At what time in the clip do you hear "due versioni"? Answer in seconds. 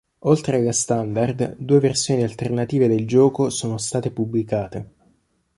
1.59-2.23